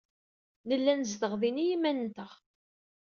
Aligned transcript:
Nella 0.67 0.93
nezdeɣ 0.95 1.33
din 1.41 1.61
i 1.63 1.65
yiman-nteɣ. 1.67 2.31